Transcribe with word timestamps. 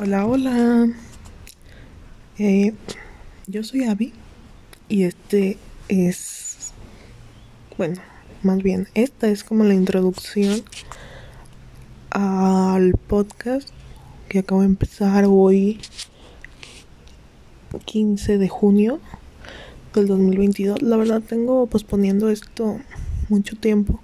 Hola, 0.00 0.26
hola. 0.26 0.86
Eh, 2.38 2.72
yo 3.48 3.64
soy 3.64 3.82
Abby 3.82 4.12
y 4.88 5.02
este 5.02 5.58
es, 5.88 6.70
bueno, 7.76 8.00
más 8.44 8.62
bien, 8.62 8.86
esta 8.94 9.26
es 9.26 9.42
como 9.42 9.64
la 9.64 9.74
introducción 9.74 10.62
al 12.10 12.92
podcast 12.92 13.70
que 14.28 14.38
acabo 14.38 14.60
de 14.60 14.68
empezar 14.68 15.24
hoy, 15.26 15.80
15 17.84 18.38
de 18.38 18.48
junio 18.48 19.00
del 19.94 20.06
2022. 20.06 20.80
La 20.80 20.96
verdad 20.96 21.22
tengo 21.22 21.66
posponiendo 21.66 22.30
esto 22.30 22.78
mucho 23.28 23.56
tiempo. 23.56 24.00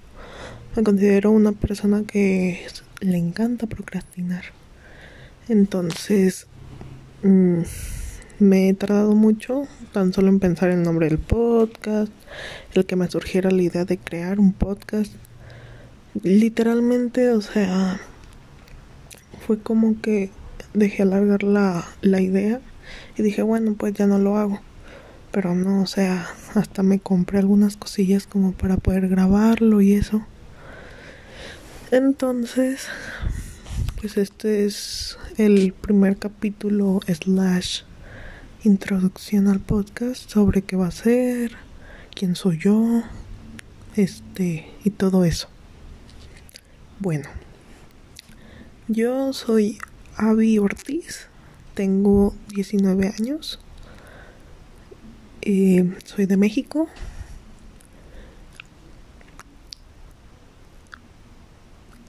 Me 0.75 0.83
considero 0.83 1.31
una 1.31 1.53
persona 1.53 2.03
que 2.05 2.67
le 2.99 3.17
encanta 3.17 3.65
procrastinar. 3.65 4.43
Entonces, 5.47 6.47
mm, 7.21 7.59
me 8.39 8.69
he 8.69 8.73
tardado 8.73 9.13
mucho 9.13 9.67
tan 9.93 10.11
solo 10.11 10.29
en 10.29 10.39
pensar 10.39 10.71
el 10.71 10.81
nombre 10.81 11.07
del 11.07 11.19
podcast, 11.19 12.11
el 12.73 12.85
que 12.87 12.95
me 12.95 13.09
surgiera 13.09 13.51
la 13.51 13.61
idea 13.61 13.85
de 13.85 13.99
crear 13.99 14.39
un 14.39 14.53
podcast. 14.53 15.13
Literalmente, 16.23 17.29
o 17.29 17.41
sea, 17.41 17.99
fue 19.45 19.59
como 19.59 20.01
que 20.01 20.31
dejé 20.73 21.03
alargar 21.03 21.43
la, 21.43 21.85
la 22.01 22.21
idea 22.21 22.59
y 23.15 23.21
dije, 23.21 23.43
bueno, 23.43 23.75
pues 23.75 23.93
ya 23.93 24.07
no 24.07 24.17
lo 24.17 24.37
hago. 24.37 24.59
Pero 25.31 25.53
no, 25.53 25.83
o 25.83 25.87
sea, 25.87 26.27
hasta 26.55 26.81
me 26.81 26.99
compré 26.99 27.37
algunas 27.37 27.77
cosillas 27.77 28.25
como 28.25 28.51
para 28.53 28.77
poder 28.77 29.09
grabarlo 29.09 29.81
y 29.81 29.93
eso. 29.93 30.25
Entonces, 31.91 32.87
pues 34.01 34.17
este 34.17 34.65
es 34.65 35.17
el 35.37 35.73
primer 35.73 36.17
capítulo 36.17 37.01
slash 37.07 37.81
introducción 38.63 39.49
al 39.49 39.59
podcast 39.59 40.29
sobre 40.29 40.61
qué 40.61 40.77
va 40.77 40.87
a 40.87 40.91
ser, 40.91 41.51
quién 42.13 42.35
soy 42.35 42.57
yo, 42.57 43.03
este 43.97 44.71
y 44.85 44.91
todo 44.91 45.25
eso. 45.25 45.49
Bueno, 46.99 47.27
yo 48.87 49.33
soy 49.33 49.77
Avi 50.15 50.57
Ortiz, 50.57 51.27
tengo 51.73 52.33
19 52.49 53.13
años, 53.19 53.59
eh, 55.41 55.93
soy 56.05 56.27
de 56.27 56.37
México, 56.37 56.87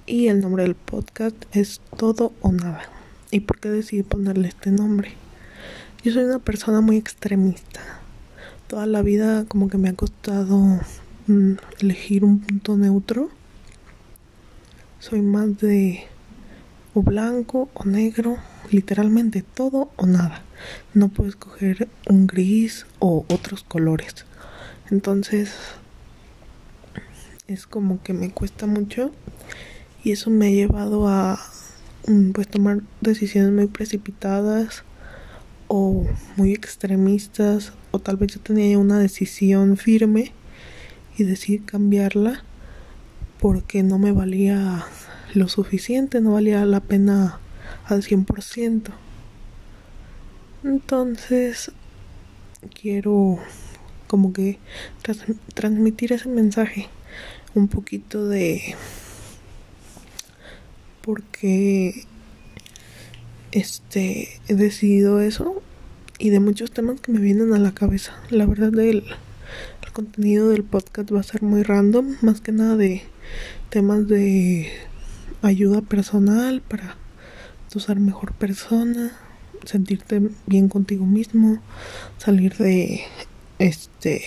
y 0.07 0.29
el 0.29 0.41
nombre 0.41 0.63
del 0.63 0.77
podcast 0.77 1.37
es 1.51 1.81
Todo 1.97 2.33
o 2.41 2.53
Nada. 2.53 2.96
¿Y 3.31 3.41
por 3.41 3.59
qué 3.59 3.69
decidí 3.69 4.03
ponerle 4.03 4.49
este 4.49 4.71
nombre? 4.71 5.13
Yo 6.05 6.13
soy 6.13 6.25
una 6.25 6.39
persona 6.39 6.81
muy 6.81 6.97
extremista. 6.97 7.81
Toda 8.69 8.87
la 8.87 9.03
vida 9.03 9.45
como 9.47 9.69
que 9.69 9.79
me 9.79 9.89
ha 9.89 9.95
costado 9.95 10.81
mm, 11.27 11.53
elegir 11.81 12.25
un 12.25 12.41
punto 12.41 12.77
neutro. 12.77 13.31
Soy 15.01 15.23
más 15.23 15.59
de 15.59 16.05
o 16.95 17.03
blanco 17.03 17.69
o 17.75 17.85
negro, 17.85 18.39
literalmente 18.71 19.43
todo 19.43 19.91
o 19.97 20.07
nada. 20.07 20.43
No 20.95 21.09
puedo 21.09 21.29
escoger 21.29 21.89
un 22.09 22.29
gris 22.29 22.87
o 23.01 23.27
otros 23.29 23.65
colores. 23.65 24.25
Entonces 24.91 25.53
es 27.49 27.67
como 27.67 28.03
que 28.03 28.13
me 28.13 28.31
cuesta 28.31 28.67
mucho 28.67 29.11
y 30.05 30.13
eso 30.13 30.31
me 30.31 30.47
ha 30.47 30.51
llevado 30.51 31.09
a 31.09 31.39
pues 32.33 32.49
tomar 32.49 32.83
decisiones 33.01 33.53
muy 33.53 33.67
precipitadas 33.67 34.85
o 35.69 36.07
muy 36.37 36.53
extremistas 36.53 37.73
o 37.91 37.99
tal 37.99 38.17
vez 38.17 38.35
yo 38.35 38.41
tenía 38.41 38.79
una 38.79 38.99
decisión 38.99 39.77
firme 39.77 40.33
y 41.19 41.25
decidí 41.25 41.59
cambiarla 41.59 42.45
porque 43.41 43.83
no 43.83 43.99
me 43.99 44.13
valía 44.13 44.85
lo 45.35 45.49
suficiente, 45.49 46.21
no 46.21 46.33
valía 46.33 46.65
la 46.65 46.81
pena 46.81 47.41
al 47.87 48.03
100%. 48.03 48.91
Entonces 50.65 51.73
quiero 52.81 53.39
como 54.07 54.33
que 54.33 54.59
transmitir 55.55 56.13
ese 56.13 56.29
mensaje 56.29 56.89
un 57.55 57.69
poquito 57.69 58.29
de 58.29 58.77
porque 61.07 62.05
este 63.53 64.29
he 64.49 64.55
decidido 64.55 65.21
eso 65.21 65.63
y 66.19 66.31
de 66.31 66.41
muchos 66.41 66.71
temas 66.73 67.01
que 67.01 67.13
me 67.13 67.21
vienen 67.21 67.55
a 67.55 67.59
la 67.59 67.73
cabeza. 67.73 68.13
La 68.29 68.45
verdad 68.45 68.79
el, 68.79 69.05
contenido 69.95 70.51
del 70.51 70.63
podcast 70.63 71.11
va 71.11 71.21
a 71.21 71.23
ser 71.23 71.43
muy 71.43 71.63
random, 71.63 72.17
más 72.21 72.43
que 72.43 72.53
nada 72.53 72.77
de 72.77 73.03
temas 73.71 74.07
de 74.07 74.71
ayuda 75.41 75.81
personal 75.81 76.61
para 76.61 76.99
ser 77.81 78.01
mejor 78.01 78.33
persona, 78.33 79.13
sentirte 79.65 80.31
bien 80.47 80.69
contigo 80.69 81.05
mismo, 81.05 81.59
salir 82.19 82.57
de 82.57 83.03
este 83.59 84.23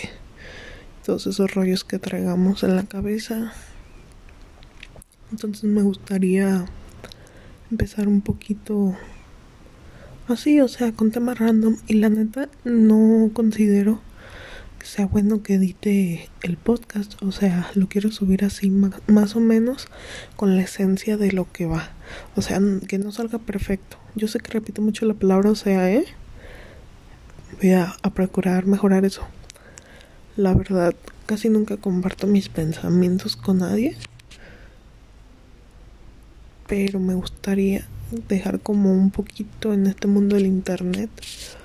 todos 1.06 1.26
esos 1.28 1.54
rollos 1.54 1.84
que 1.84 1.98
traigamos 1.98 2.64
en 2.64 2.76
la 2.76 2.84
cabeza. 2.84 3.54
Entonces 5.32 5.64
me 5.66 5.84
gustaría 5.84 6.66
empezar 7.70 8.08
un 8.08 8.22
poquito 8.22 8.96
así, 10.28 10.60
o 10.60 10.68
sea, 10.68 10.92
con 10.92 11.12
temas 11.12 11.38
random. 11.38 11.78
Y 11.88 11.96
la 11.96 12.10
neta, 12.10 12.50
no 12.64 13.30
considero 13.34 14.02
que 14.80 14.88
sea 14.88 15.06
bueno 15.06 15.44
que 15.44 15.56
edite 15.56 16.30
el 16.42 16.58
podcast. 16.58 17.22
O 17.22 17.32
sea, 17.32 17.70
lo 17.76 17.88
quiero 17.88 18.12
subir 18.12 18.44
así 18.44 18.72
más 18.72 19.36
o 19.36 19.40
menos 19.40 19.88
con 20.36 20.56
la 20.56 20.64
esencia 20.64 21.16
de 21.18 21.32
lo 21.32 21.52
que 21.52 21.68
va. 21.68 21.92
O 22.36 22.42
sea, 22.42 22.60
que 22.88 22.98
no 22.98 23.12
salga 23.12 23.38
perfecto. 23.38 23.98
Yo 24.16 24.28
sé 24.28 24.40
que 24.40 24.52
repito 24.52 24.82
mucho 24.82 25.06
la 25.06 25.14
palabra, 25.14 25.52
o 25.52 25.56
sea, 25.56 25.92
¿eh? 25.92 26.06
Voy 27.62 27.72
a, 27.72 27.96
a 28.02 28.14
procurar 28.14 28.66
mejorar 28.66 29.06
eso. 29.06 29.28
La 30.38 30.56
verdad, 30.56 30.96
casi 31.28 31.50
nunca 31.50 31.78
comparto 31.78 32.26
mis 32.26 32.50
pensamientos 32.50 33.36
con 33.36 33.60
nadie 33.60 33.96
pero 36.70 37.00
me 37.00 37.16
gustaría 37.16 37.86
dejar 38.30 38.60
como 38.60 38.94
un 38.94 39.10
poquito 39.10 39.74
en 39.74 39.88
este 39.88 40.08
mundo 40.08 40.36
del 40.36 40.46
internet 40.46 41.10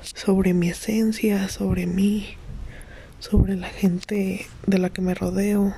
sobre 0.03 0.55
mi 0.55 0.71
esencia, 0.71 1.49
sobre 1.51 1.87
mí, 1.87 2.27
sobre 3.19 3.55
la 3.57 3.69
gente 3.69 4.47
de 4.67 4.79
la 4.79 4.89
que 4.89 5.03
me 5.03 5.15
rodeo, 5.15 5.75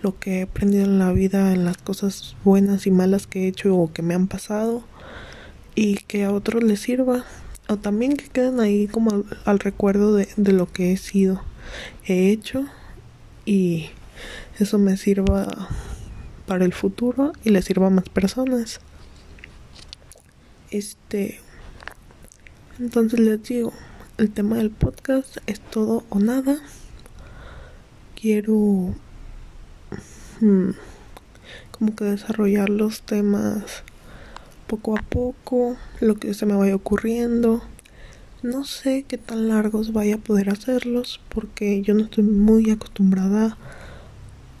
lo 0.00 0.18
que 0.18 0.38
he 0.38 0.42
aprendido 0.42 0.84
en 0.84 1.00
la 1.00 1.12
vida, 1.12 1.52
en 1.52 1.64
las 1.64 1.76
cosas 1.76 2.36
buenas 2.44 2.86
y 2.86 2.92
malas 2.92 3.26
que 3.26 3.44
he 3.44 3.48
hecho 3.48 3.76
o 3.76 3.92
que 3.92 4.02
me 4.02 4.14
han 4.14 4.28
pasado 4.28 4.84
y 5.74 5.96
que 5.96 6.24
a 6.24 6.32
otros 6.32 6.62
les 6.62 6.80
sirva. 6.80 7.24
O 7.68 7.76
también 7.76 8.16
que 8.16 8.28
queden 8.28 8.60
ahí 8.60 8.86
como 8.86 9.10
al, 9.10 9.24
al 9.44 9.58
recuerdo 9.58 10.14
de, 10.14 10.28
de 10.36 10.52
lo 10.52 10.70
que 10.70 10.92
he 10.92 10.96
sido, 10.96 11.42
he 12.06 12.30
hecho 12.30 12.66
y 13.44 13.90
eso 14.58 14.78
me 14.78 14.96
sirva 14.96 15.68
para 16.46 16.64
el 16.64 16.72
futuro 16.72 17.32
y 17.44 17.50
le 17.50 17.62
sirva 17.62 17.86
a 17.88 17.90
más 17.90 18.08
personas. 18.08 18.80
Este. 20.70 21.40
Entonces 22.78 23.20
les 23.20 23.42
digo, 23.42 23.72
el 24.18 24.30
tema 24.30 24.56
del 24.56 24.70
podcast 24.70 25.38
es 25.46 25.60
todo 25.60 26.04
o 26.08 26.18
nada. 26.18 26.58
Quiero. 28.20 28.94
Hmm, 30.40 30.70
como 31.70 31.94
que 31.94 32.04
desarrollar 32.04 32.70
los 32.70 33.02
temas 33.02 33.84
poco 34.66 34.96
a 34.96 35.02
poco, 35.02 35.76
lo 36.00 36.14
que 36.14 36.32
se 36.32 36.46
me 36.46 36.54
vaya 36.54 36.74
ocurriendo. 36.74 37.62
No 38.42 38.64
sé 38.64 39.04
qué 39.06 39.18
tan 39.18 39.48
largos 39.48 39.92
vaya 39.92 40.14
a 40.14 40.18
poder 40.18 40.50
hacerlos 40.50 41.20
porque 41.28 41.82
yo 41.82 41.94
no 41.94 42.04
estoy 42.04 42.24
muy 42.24 42.70
acostumbrada 42.70 43.46
a 43.46 43.58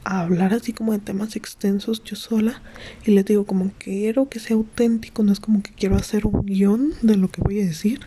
hablar 0.04 0.52
así 0.52 0.72
como 0.72 0.92
de 0.92 0.98
temas 0.98 1.36
extensos 1.36 2.02
yo 2.04 2.16
sola 2.16 2.60
y 3.04 3.12
les 3.12 3.24
digo 3.24 3.46
como 3.46 3.70
quiero 3.78 4.28
que 4.28 4.40
sea 4.40 4.56
auténtico, 4.56 5.22
no 5.22 5.32
es 5.32 5.40
como 5.40 5.62
que 5.62 5.72
quiero 5.72 5.96
hacer 5.96 6.26
un 6.26 6.44
guion 6.44 6.94
de 7.02 7.16
lo 7.16 7.28
que 7.28 7.40
voy 7.40 7.60
a 7.60 7.66
decir 7.66 8.00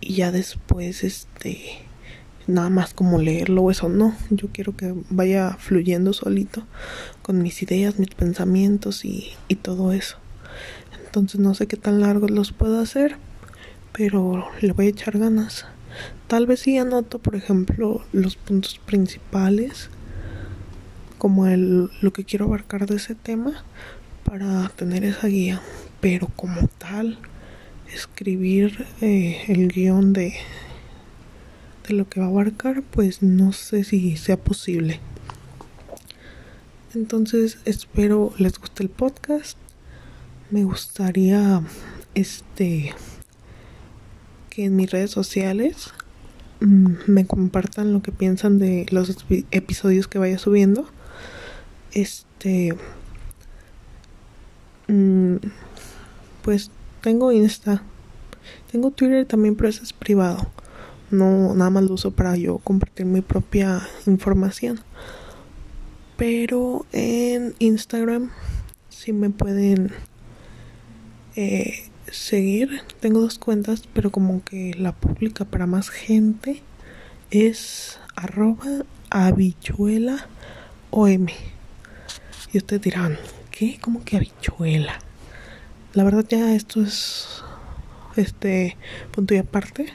y 0.00 0.14
ya 0.14 0.32
después 0.32 1.04
este 1.04 1.58
nada 2.46 2.70
más 2.70 2.92
como 2.92 3.20
leerlo 3.20 3.62
o 3.62 3.70
eso 3.70 3.88
no, 3.88 4.16
yo 4.30 4.48
quiero 4.52 4.76
que 4.76 4.94
vaya 5.10 5.56
fluyendo 5.58 6.12
solito 6.12 6.64
con 7.22 7.40
mis 7.42 7.62
ideas, 7.62 7.98
mis 7.98 8.10
pensamientos 8.10 9.04
y, 9.04 9.30
y 9.48 9.56
todo 9.56 9.92
eso. 9.92 10.16
Entonces 11.04 11.40
no 11.40 11.54
sé 11.54 11.66
qué 11.66 11.76
tan 11.76 12.00
largos 12.00 12.30
los 12.30 12.52
puedo 12.52 12.80
hacer, 12.80 13.16
pero 13.92 14.48
le 14.60 14.72
voy 14.72 14.86
a 14.86 14.90
echar 14.90 15.18
ganas. 15.18 15.66
Tal 16.26 16.46
vez 16.46 16.60
sí 16.60 16.78
anoto, 16.78 17.18
por 17.20 17.36
ejemplo, 17.36 18.02
los 18.12 18.36
puntos 18.36 18.80
principales 18.84 19.90
como 21.22 21.46
el, 21.46 21.88
lo 22.00 22.12
que 22.12 22.24
quiero 22.24 22.46
abarcar 22.46 22.86
de 22.86 22.96
ese 22.96 23.14
tema 23.14 23.62
para 24.24 24.68
tener 24.70 25.04
esa 25.04 25.28
guía. 25.28 25.62
Pero 26.00 26.26
como 26.34 26.66
tal, 26.78 27.16
escribir 27.94 28.84
eh, 29.00 29.40
el 29.46 29.68
guion 29.68 30.12
de, 30.12 30.34
de 31.86 31.94
lo 31.94 32.08
que 32.08 32.18
va 32.18 32.26
a 32.26 32.28
abarcar, 32.28 32.82
pues 32.82 33.22
no 33.22 33.52
sé 33.52 33.84
si 33.84 34.16
sea 34.16 34.36
posible. 34.36 34.98
Entonces 36.92 37.58
espero 37.66 38.34
les 38.38 38.58
guste 38.58 38.82
el 38.82 38.88
podcast. 38.88 39.56
Me 40.50 40.64
gustaría 40.64 41.62
este 42.16 42.96
que 44.50 44.64
en 44.64 44.74
mis 44.74 44.90
redes 44.90 45.12
sociales 45.12 45.90
mm, 46.58 46.94
me 47.06 47.26
compartan 47.26 47.92
lo 47.92 48.02
que 48.02 48.10
piensan 48.10 48.58
de 48.58 48.86
los 48.90 49.24
episodios 49.52 50.08
que 50.08 50.18
vaya 50.18 50.38
subiendo. 50.38 50.88
Este 51.92 52.74
mm, 54.88 55.36
pues 56.42 56.70
tengo 57.00 57.32
Insta. 57.32 57.82
Tengo 58.70 58.90
Twitter 58.90 59.26
también, 59.26 59.54
pero 59.56 59.68
ese 59.68 59.82
es 59.82 59.92
privado. 59.92 60.46
No 61.10 61.54
nada 61.54 61.70
más 61.70 61.84
lo 61.84 61.94
uso 61.94 62.10
para 62.10 62.36
yo 62.36 62.58
compartir 62.58 63.06
mi 63.06 63.20
propia 63.20 63.86
información. 64.06 64.80
Pero 66.16 66.86
en 66.92 67.54
Instagram 67.58 68.30
sí 68.88 69.12
me 69.12 69.30
pueden 69.30 69.92
eh, 71.36 71.90
seguir. 72.10 72.80
Tengo 73.00 73.20
dos 73.20 73.38
cuentas, 73.38 73.84
pero 73.92 74.10
como 74.10 74.42
que 74.44 74.74
la 74.74 74.92
pública 74.92 75.44
para 75.44 75.66
más 75.66 75.90
gente 75.90 76.62
es 77.30 77.98
arroba 78.14 78.84
habichuela 79.10 80.28
om. 80.90 81.26
Y 82.52 82.58
ustedes 82.58 82.82
dirán, 82.82 83.18
¿qué? 83.50 83.78
¿Cómo 83.80 84.04
que 84.04 84.16
habichuela? 84.16 84.98
La 85.94 86.04
verdad 86.04 86.24
ya 86.28 86.54
esto 86.54 86.82
es 86.82 87.42
este 88.16 88.76
punto 89.10 89.34
y 89.34 89.38
aparte, 89.38 89.86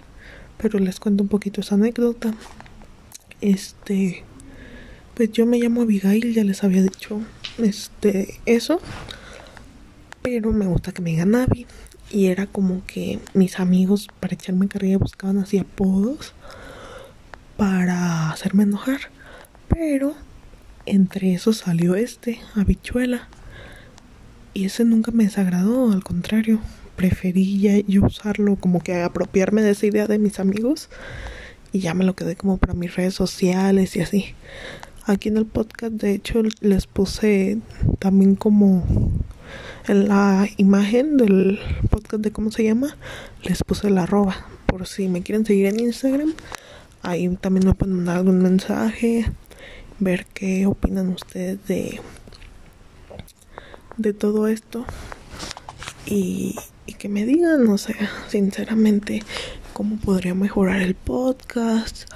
pero 0.57 0.80
les 0.80 1.00
cuento 1.00 1.24
un 1.24 1.30
poquito 1.30 1.62
esa 1.62 1.75
anécdota. 1.75 2.33
Este 3.42 4.24
pues 5.18 5.31
yo 5.31 5.48
me 5.48 5.57
llamo 5.57 5.81
Abigail, 5.81 6.31
ya 6.31 6.44
les 6.44 6.63
había 6.63 6.83
dicho 6.83 7.19
este 7.57 8.39
eso. 8.45 8.80
Pero 10.21 10.53
me 10.53 10.68
gusta 10.68 10.92
que 10.92 11.01
me 11.01 11.10
digan 11.10 11.33
Abby. 11.33 11.65
Y 12.12 12.27
era 12.27 12.45
como 12.45 12.86
que 12.86 13.19
mis 13.33 13.60
amigos 13.60 14.10
para 14.19 14.36
echarme 14.36 14.68
carrilla 14.68 15.00
buscaban 15.00 15.39
así 15.39 15.57
apodos 15.57 16.33
para 17.57 18.30
hacerme 18.30 18.62
enojar. 18.62 19.00
Pero 19.68 20.13
entre 20.88 21.34
esos 21.34 21.57
salió 21.57 21.95
este, 21.95 22.39
habichuela. 22.56 23.28
Y 24.54 24.66
ese 24.66 24.86
nunca 24.86 25.12
me 25.12 25.25
desagradó, 25.25 25.92
al 25.92 26.04
contrario, 26.04 26.60
preferí 26.95 27.60
ya 27.60 27.78
yo 27.88 28.04
usarlo 28.06 28.56
como 28.56 28.81
que 28.81 29.01
apropiarme 29.01 29.62
de 29.62 29.72
esa 29.72 29.86
idea 29.86 30.07
de 30.07 30.18
mis 30.18 30.39
amigos 30.39 30.89
y 31.72 31.80
ya 31.80 31.94
me 31.94 32.04
lo 32.04 32.16
quedé 32.16 32.36
como 32.36 32.57
para 32.57 32.74
mis 32.74 32.95
redes 32.95 33.13
sociales 33.13 33.95
y 33.95 34.01
así. 34.01 34.25
Aquí 35.06 35.30
en 35.30 35.38
el 35.38 35.45
podcast, 35.45 35.94
de 35.94 36.12
hecho, 36.13 36.42
les 36.60 36.88
puse 36.88 37.60
también 38.00 38.36
como 38.36 38.84
en 39.88 40.07
la 40.07 40.48
imagen 40.57 41.18
del 41.18 41.60
podcast 41.89 42.24
de 42.24 42.31
cómo 42.31 42.51
se 42.51 42.63
llama, 42.63 42.98
les 43.44 43.63
puse 43.63 43.89
la 43.89 44.04
arroba. 44.04 44.36
Por 44.66 44.86
si 44.86 45.07
me 45.07 45.22
quieren 45.22 45.45
seguir 45.45 45.68
en 45.68 45.80
Instagram, 45.80 46.34
ahí 47.04 47.30
también 47.38 47.68
me 47.68 47.74
pueden 47.74 47.95
mandar 47.95 48.18
algún 48.18 48.39
mensaje, 48.42 49.31
ver 50.00 50.26
qué 50.34 50.66
opinan 50.66 51.10
ustedes 51.10 51.66
de, 51.68 52.00
de 53.98 54.14
todo 54.14 54.48
esto. 54.48 54.86
Y, 56.06 56.56
que 56.98 57.10
me 57.10 57.26
digan, 57.26 57.64
no 57.64 57.78
sé, 57.78 57.96
sinceramente, 58.28 59.22
cómo 59.74 59.98
podría 59.98 60.34
mejorar 60.34 60.82
el 60.82 60.96
podcast 60.96 62.10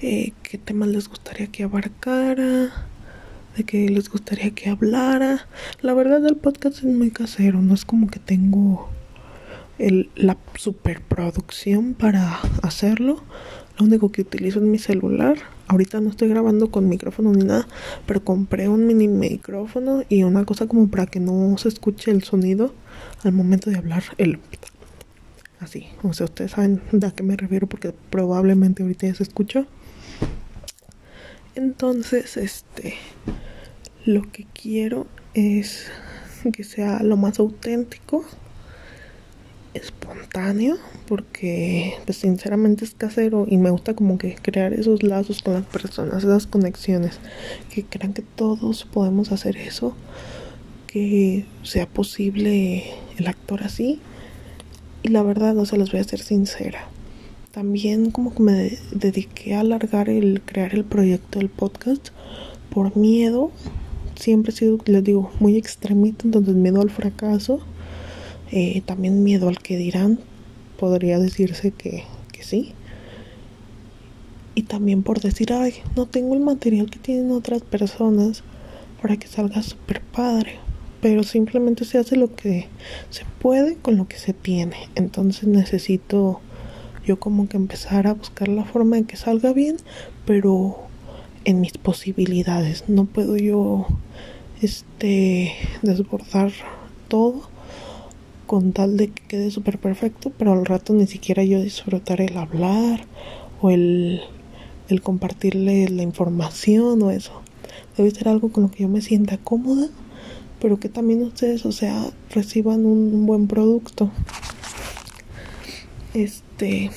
eh, 0.00 0.32
qué 0.44 0.58
temas 0.58 0.90
les 0.90 1.08
gustaría 1.08 1.48
que 1.48 1.64
abarcara, 1.64 2.86
de 3.56 3.64
qué 3.64 3.88
les 3.88 4.08
gustaría 4.08 4.52
que 4.52 4.70
hablara. 4.70 5.48
La 5.80 5.92
verdad 5.92 6.24
el 6.24 6.36
podcast 6.36 6.78
es 6.78 6.84
muy 6.84 7.10
casero, 7.10 7.60
no 7.60 7.74
es 7.74 7.84
como 7.84 8.06
que 8.06 8.20
tengo 8.20 8.90
el, 9.78 10.10
la 10.14 10.36
superproducción 10.54 11.94
para 11.94 12.38
hacerlo. 12.62 13.24
Lo 13.76 13.86
único 13.86 14.12
que 14.12 14.22
utilizo 14.22 14.60
es 14.60 14.64
mi 14.66 14.78
celular. 14.78 15.38
Ahorita 15.68 16.00
no 16.00 16.10
estoy 16.10 16.28
grabando 16.28 16.70
con 16.70 16.88
micrófono 16.88 17.32
ni 17.32 17.44
nada, 17.44 17.68
pero 18.06 18.24
compré 18.24 18.68
un 18.68 18.86
mini 18.86 19.06
micrófono 19.06 20.02
y 20.08 20.22
una 20.22 20.44
cosa 20.44 20.66
como 20.66 20.88
para 20.88 21.06
que 21.06 21.20
no 21.20 21.56
se 21.58 21.68
escuche 21.68 22.10
el 22.10 22.24
sonido 22.24 22.72
al 23.22 23.32
momento 23.32 23.70
de 23.70 23.76
hablar. 23.76 24.02
El 24.16 24.38
así, 25.60 25.86
o 26.02 26.12
sea, 26.12 26.26
ustedes 26.26 26.52
saben 26.52 26.80
a 27.04 27.10
qué 27.10 27.22
me 27.22 27.36
refiero 27.36 27.66
porque 27.66 27.92
probablemente 28.10 28.82
ahorita 28.82 29.06
ya 29.06 29.14
se 29.14 29.24
escuchó. 29.24 29.66
Entonces, 31.54 32.36
este, 32.36 32.94
lo 34.04 34.30
que 34.30 34.46
quiero 34.54 35.06
es 35.34 35.90
que 36.52 36.64
sea 36.64 37.02
lo 37.02 37.16
más 37.16 37.38
auténtico, 37.40 38.24
espontáneo, 39.78 40.76
porque 41.06 41.94
pues 42.04 42.18
sinceramente 42.18 42.84
es 42.84 42.94
casero 42.94 43.46
y 43.48 43.56
me 43.56 43.70
gusta 43.70 43.94
como 43.94 44.18
que 44.18 44.36
crear 44.36 44.72
esos 44.72 45.02
lazos 45.02 45.42
con 45.42 45.54
las 45.54 45.66
personas, 45.66 46.24
esas 46.24 46.46
conexiones, 46.46 47.18
que 47.72 47.84
crean 47.84 48.12
que 48.12 48.22
todos 48.22 48.84
podemos 48.84 49.32
hacer 49.32 49.56
eso, 49.56 49.96
que 50.86 51.46
sea 51.62 51.86
posible 51.86 52.84
el 53.16 53.26
actor 53.26 53.62
así. 53.62 54.00
Y 55.02 55.08
la 55.08 55.22
verdad, 55.22 55.56
o 55.56 55.64
sea, 55.64 55.78
les 55.78 55.90
voy 55.90 56.00
a 56.00 56.04
ser 56.04 56.20
sincera 56.20 56.88
también 57.58 58.12
como 58.12 58.32
que 58.32 58.40
me 58.40 58.78
dediqué 58.92 59.56
a 59.56 59.60
alargar 59.60 60.08
el 60.08 60.42
crear 60.42 60.74
el 60.76 60.84
proyecto 60.84 61.40
del 61.40 61.48
podcast 61.48 62.10
por 62.70 62.96
miedo. 62.96 63.50
Siempre 64.14 64.52
he 64.52 64.56
sido, 64.56 64.78
les 64.84 65.02
digo, 65.02 65.32
muy 65.40 65.56
extremista, 65.56 66.22
entonces 66.24 66.54
miedo 66.54 66.80
al 66.80 66.90
fracaso, 66.90 67.58
eh, 68.50 68.82
también 68.84 69.22
miedo 69.22 69.48
al 69.48 69.58
que 69.58 69.76
dirán, 69.76 70.18
podría 70.78 71.18
decirse 71.18 71.70
que, 71.72 72.04
que 72.32 72.42
sí. 72.42 72.72
Y 74.54 74.62
también 74.62 75.02
por 75.02 75.20
decir, 75.20 75.52
ay, 75.52 75.74
no 75.96 76.06
tengo 76.06 76.34
el 76.34 76.40
material 76.40 76.90
que 76.90 76.98
tienen 76.98 77.30
otras 77.30 77.62
personas 77.62 78.42
para 79.00 79.16
que 79.16 79.28
salga 79.28 79.62
súper 79.62 80.00
padre. 80.00 80.56
Pero 81.00 81.22
simplemente 81.22 81.84
se 81.84 81.98
hace 81.98 82.16
lo 82.16 82.34
que 82.34 82.66
se 83.10 83.24
puede 83.40 83.76
con 83.76 83.96
lo 83.96 84.08
que 84.08 84.18
se 84.18 84.32
tiene. 84.32 84.76
Entonces 84.96 85.46
necesito 85.46 86.40
yo 87.06 87.20
como 87.20 87.48
que 87.48 87.56
empezar 87.56 88.06
a 88.06 88.14
buscar 88.14 88.48
la 88.48 88.64
forma 88.64 88.96
de 88.96 89.04
que 89.04 89.16
salga 89.16 89.52
bien, 89.52 89.76
pero 90.26 90.76
en 91.44 91.60
mis 91.60 91.78
posibilidades. 91.78 92.84
No 92.88 93.04
puedo 93.04 93.36
yo 93.36 93.86
este 94.60 95.52
desbordar 95.82 96.52
todo 97.06 97.48
con 98.48 98.72
tal 98.72 98.96
de 98.96 99.08
que 99.10 99.22
quede 99.28 99.50
súper 99.50 99.78
perfecto, 99.78 100.32
pero 100.36 100.52
al 100.54 100.64
rato 100.64 100.94
ni 100.94 101.06
siquiera 101.06 101.44
yo 101.44 101.60
disfrutar 101.60 102.22
el 102.22 102.38
hablar 102.38 103.04
o 103.60 103.70
el, 103.70 104.22
compartirle 105.02 105.86
la 105.90 106.02
información 106.02 107.02
o 107.02 107.10
eso. 107.10 107.42
Debe 107.96 108.10
ser 108.10 108.26
algo 108.26 108.50
con 108.50 108.64
lo 108.64 108.70
que 108.70 108.84
yo 108.84 108.88
me 108.88 109.02
sienta 109.02 109.36
cómoda, 109.36 109.90
pero 110.60 110.80
que 110.80 110.88
también 110.88 111.22
ustedes, 111.22 111.66
o 111.66 111.72
sea, 111.72 112.10
reciban 112.30 112.86
un 112.86 113.26
buen 113.26 113.48
producto. 113.48 114.10
Este, 116.14 116.90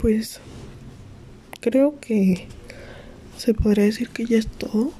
pues 0.00 0.40
creo 1.60 2.00
que 2.00 2.48
se 3.38 3.54
podría 3.54 3.84
decir 3.84 4.08
que 4.08 4.26
ya 4.26 4.38
es 4.38 4.48
todo. 4.48 4.90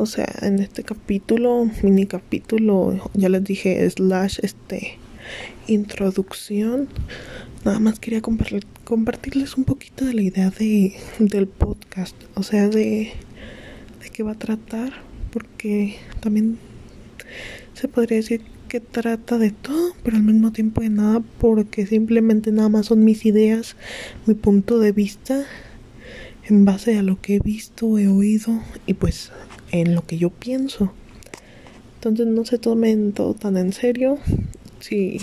O 0.00 0.06
sea, 0.06 0.34
en 0.40 0.60
este 0.60 0.82
capítulo, 0.82 1.68
mini 1.82 2.06
capítulo, 2.06 2.98
ya 3.12 3.28
les 3.28 3.44
dije, 3.44 3.90
slash, 3.90 4.38
este, 4.42 4.96
introducción. 5.66 6.88
Nada 7.66 7.80
más 7.80 8.00
quería 8.00 8.22
compartirles 8.22 9.58
un 9.58 9.64
poquito 9.64 10.06
de 10.06 10.14
la 10.14 10.22
idea 10.22 10.48
de, 10.48 10.94
del 11.18 11.48
podcast. 11.48 12.16
O 12.34 12.42
sea, 12.42 12.70
de, 12.70 13.12
de 14.02 14.08
qué 14.10 14.22
va 14.22 14.32
a 14.32 14.38
tratar. 14.38 14.94
Porque 15.34 15.96
también 16.20 16.56
se 17.74 17.86
podría 17.86 18.16
decir 18.16 18.40
que 18.70 18.80
trata 18.80 19.36
de 19.36 19.50
todo, 19.50 19.92
pero 20.02 20.16
al 20.16 20.22
mismo 20.22 20.50
tiempo 20.50 20.80
de 20.80 20.88
nada, 20.88 21.22
porque 21.38 21.84
simplemente 21.84 22.52
nada 22.52 22.70
más 22.70 22.86
son 22.86 23.04
mis 23.04 23.26
ideas, 23.26 23.76
mi 24.24 24.32
punto 24.32 24.78
de 24.78 24.92
vista, 24.92 25.44
en 26.48 26.64
base 26.64 26.96
a 26.96 27.02
lo 27.02 27.20
que 27.20 27.36
he 27.36 27.38
visto, 27.40 27.98
he 27.98 28.08
oído 28.08 28.62
y 28.86 28.94
pues 28.94 29.30
en 29.72 29.94
lo 29.94 30.06
que 30.06 30.18
yo 30.18 30.30
pienso. 30.30 30.92
Entonces 31.96 32.26
no 32.26 32.44
se 32.44 32.58
tomen 32.58 33.12
todo 33.12 33.34
tan 33.34 33.56
en 33.56 33.72
serio. 33.72 34.18
Si 34.80 35.18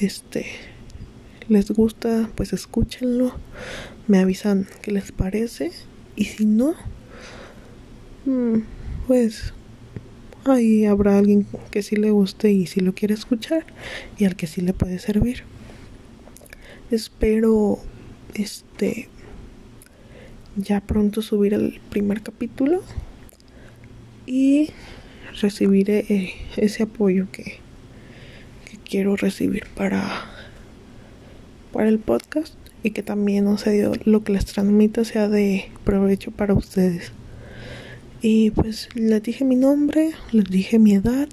este 0.00 0.46
les 1.48 1.70
gusta, 1.70 2.30
pues 2.34 2.52
escúchenlo. 2.52 3.32
Me 4.08 4.18
avisan 4.18 4.66
qué 4.82 4.90
les 4.90 5.12
parece. 5.12 5.72
Y 6.16 6.24
si 6.24 6.44
no, 6.44 6.74
mm, 8.24 8.58
pues 9.06 9.52
ahí 10.44 10.86
habrá 10.86 11.18
alguien 11.18 11.46
que 11.70 11.82
sí 11.82 11.96
le 11.96 12.10
guste 12.10 12.50
y 12.50 12.66
sí 12.66 12.80
lo 12.80 12.94
quiere 12.94 13.14
escuchar 13.14 13.64
y 14.18 14.24
al 14.24 14.36
que 14.36 14.46
sí 14.46 14.60
le 14.60 14.72
puede 14.72 14.98
servir. 14.98 15.42
Espero 16.90 17.78
este 18.34 19.08
ya 20.56 20.80
pronto 20.80 21.20
subir 21.20 21.52
el 21.52 21.80
primer 21.90 22.22
capítulo 22.22 22.82
y 24.26 24.70
recibiré 25.40 26.04
eh, 26.08 26.34
ese 26.56 26.84
apoyo 26.84 27.26
que, 27.30 27.64
quiero 28.88 29.16
recibir 29.16 29.66
para, 29.74 30.26
para 31.72 31.88
el 31.88 31.98
podcast 31.98 32.54
y 32.84 32.92
que 32.92 33.02
también 33.02 33.44
no 33.44 33.58
sé 33.58 33.90
lo 34.04 34.22
que 34.22 34.32
les 34.32 34.44
transmita 34.44 35.04
sea 35.04 35.28
de 35.28 35.68
provecho 35.84 36.30
para 36.30 36.54
ustedes. 36.54 37.10
Y 38.22 38.52
pues 38.52 38.88
les 38.94 39.22
dije 39.22 39.44
mi 39.44 39.56
nombre, 39.56 40.12
les 40.30 40.44
dije 40.44 40.78
mi 40.78 40.94
edad, 40.94 41.28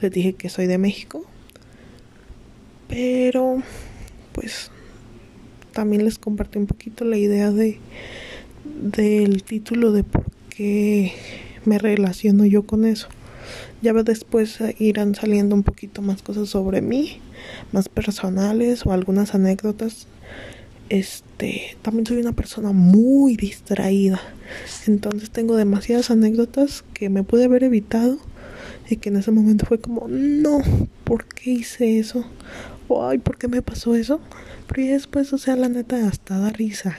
les 0.00 0.12
dije 0.12 0.34
que 0.34 0.48
soy 0.48 0.66
de 0.66 0.78
México. 0.78 1.24
Pero 2.88 3.62
pues 4.32 4.70
también 5.72 6.04
les 6.04 6.18
compartí 6.18 6.58
un 6.58 6.66
poquito 6.66 7.04
la 7.04 7.16
idea 7.16 7.50
de 7.50 7.78
del 8.64 9.42
título 9.42 9.92
de 9.92 10.04
por 10.04 10.24
qué 10.50 11.12
me 11.66 11.78
relaciono 11.78 12.44
yo 12.44 12.64
con 12.64 12.84
eso. 12.84 13.08
Ya 13.82 13.92
después 13.92 14.58
irán 14.78 15.14
saliendo 15.14 15.54
un 15.54 15.62
poquito 15.62 16.00
más 16.00 16.22
cosas 16.22 16.48
sobre 16.48 16.80
mí, 16.80 17.18
más 17.72 17.88
personales 17.88 18.86
o 18.86 18.92
algunas 18.92 19.34
anécdotas. 19.34 20.06
Este, 20.88 21.76
también 21.82 22.06
soy 22.06 22.18
una 22.18 22.32
persona 22.32 22.72
muy 22.72 23.36
distraída. 23.36 24.20
Entonces 24.86 25.30
tengo 25.30 25.56
demasiadas 25.56 26.10
anécdotas 26.10 26.84
que 26.94 27.08
me 27.08 27.22
pude 27.22 27.44
haber 27.44 27.64
evitado 27.64 28.18
y 28.88 28.96
que 28.96 29.08
en 29.08 29.16
ese 29.16 29.30
momento 29.30 29.66
fue 29.66 29.78
como, 29.78 30.06
no, 30.08 30.60
¿por 31.04 31.26
qué 31.26 31.50
hice 31.50 31.98
eso? 31.98 32.24
O, 32.88 33.06
ay, 33.06 33.18
¿por 33.18 33.38
qué 33.38 33.48
me 33.48 33.62
pasó 33.62 33.94
eso? 33.94 34.20
Pero 34.66 34.82
ya 34.82 34.92
después, 34.92 35.32
o 35.32 35.38
sea, 35.38 35.56
la 35.56 35.68
neta, 35.68 36.06
hasta 36.06 36.38
da 36.38 36.50
risa. 36.50 36.98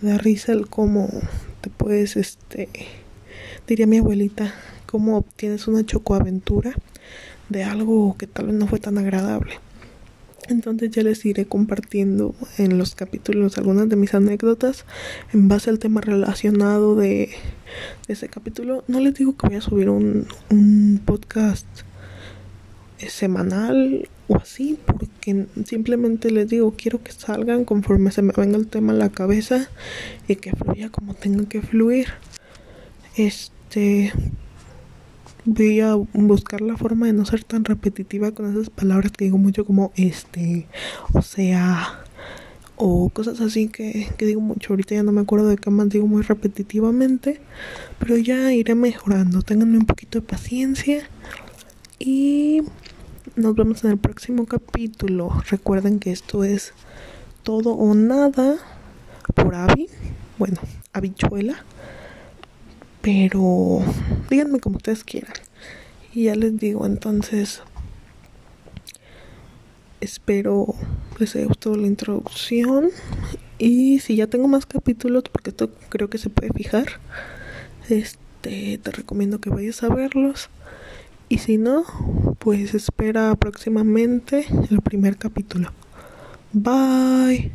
Da 0.00 0.18
risa 0.18 0.52
el 0.52 0.68
cómo 0.68 1.08
te 1.60 1.70
puedes, 1.70 2.16
este, 2.16 2.68
diría 3.72 3.86
mi 3.86 3.96
abuelita, 3.96 4.52
cómo 4.84 5.16
obtienes 5.16 5.66
una 5.66 5.82
chocoaventura 5.86 6.74
de 7.48 7.64
algo 7.64 8.16
que 8.18 8.26
tal 8.26 8.48
vez 8.48 8.54
no 8.54 8.66
fue 8.66 8.80
tan 8.80 8.98
agradable. 8.98 9.54
Entonces 10.48 10.90
ya 10.90 11.02
les 11.02 11.24
iré 11.24 11.46
compartiendo 11.46 12.34
en 12.58 12.76
los 12.76 12.94
capítulos 12.94 13.56
algunas 13.56 13.88
de 13.88 13.96
mis 13.96 14.12
anécdotas 14.12 14.84
en 15.32 15.48
base 15.48 15.70
al 15.70 15.78
tema 15.78 16.02
relacionado 16.02 16.96
de, 16.96 17.30
ese 18.08 18.28
capítulo. 18.28 18.84
No 18.88 19.00
les 19.00 19.14
digo 19.14 19.38
que 19.38 19.46
voy 19.46 19.56
a 19.56 19.62
subir 19.62 19.88
un, 19.88 20.26
podcast 21.06 21.66
eh, 22.98 23.08
semanal 23.08 24.06
o 24.28 24.36
así, 24.36 24.78
porque 24.84 25.46
simplemente 25.64 26.30
les 26.30 26.46
digo, 26.46 26.74
quiero 26.76 27.02
que 27.02 27.12
salgan 27.12 27.64
conforme 27.64 28.10
se 28.10 28.20
me 28.20 28.34
venga 28.36 28.58
el 28.58 28.66
tema 28.66 28.92
a 28.92 28.96
la 28.96 29.08
cabeza 29.08 29.70
y 30.28 30.36
que 30.36 30.52
fluya 30.52 30.90
como 30.90 31.14
tenga 31.14 31.48
que 31.48 31.62
fluir. 31.62 32.08
Este, 33.72 34.12
voy 35.46 35.80
a 35.80 35.94
buscar 35.94 36.60
la 36.60 36.76
forma 36.76 37.06
de 37.06 37.14
no 37.14 37.24
ser 37.24 37.42
tan 37.42 37.64
repetitiva 37.64 38.32
con 38.32 38.52
esas 38.52 38.68
palabras 38.68 39.12
que 39.12 39.24
digo 39.24 39.38
mucho 39.38 39.64
como 39.64 39.92
este, 39.96 40.66
o 41.14 41.22
sea, 41.22 42.04
o 42.76 43.08
cosas 43.08 43.40
así 43.40 43.68
que, 43.68 44.10
que 44.18 44.26
digo 44.26 44.42
mucho. 44.42 44.74
Ahorita 44.74 44.94
ya 44.94 45.02
no 45.02 45.12
me 45.12 45.22
acuerdo 45.22 45.48
de 45.48 45.56
qué 45.56 45.70
más 45.70 45.88
digo 45.88 46.06
muy 46.06 46.20
repetitivamente, 46.20 47.40
pero 47.98 48.18
ya 48.18 48.52
iré 48.52 48.74
mejorando. 48.74 49.40
Ténganme 49.40 49.78
un 49.78 49.86
poquito 49.86 50.20
de 50.20 50.26
paciencia 50.26 51.08
y 51.98 52.60
nos 53.36 53.54
vemos 53.54 53.84
en 53.84 53.92
el 53.92 53.98
próximo 53.98 54.44
capítulo. 54.44 55.30
Recuerden 55.48 55.98
que 55.98 56.12
esto 56.12 56.44
es 56.44 56.74
todo 57.42 57.70
o 57.70 57.94
nada 57.94 58.58
por 59.34 59.54
Avi, 59.54 59.86
bueno, 60.36 60.58
habichuela. 60.92 61.64
Pero 63.02 63.80
díganme 64.30 64.60
como 64.60 64.76
ustedes 64.76 65.04
quieran. 65.04 65.34
Y 66.14 66.24
ya 66.24 66.36
les 66.36 66.56
digo, 66.58 66.86
entonces 66.86 67.62
espero 70.00 70.74
les 71.18 71.36
haya 71.36 71.46
gustado 71.46 71.76
la 71.76 71.86
introducción. 71.86 72.90
Y 73.58 74.00
si 74.00 74.16
ya 74.16 74.26
tengo 74.26 74.48
más 74.48 74.66
capítulos, 74.66 75.24
porque 75.30 75.50
esto 75.50 75.70
creo 75.88 76.08
que 76.10 76.18
se 76.18 76.30
puede 76.30 76.52
fijar, 76.52 77.00
este 77.88 78.78
te 78.82 78.90
recomiendo 78.90 79.40
que 79.40 79.50
vayas 79.50 79.82
a 79.82 79.88
verlos. 79.88 80.48
Y 81.28 81.38
si 81.38 81.56
no, 81.58 81.84
pues 82.38 82.74
espera 82.74 83.34
próximamente 83.36 84.46
el 84.70 84.80
primer 84.82 85.16
capítulo. 85.16 85.70
Bye. 86.52 87.52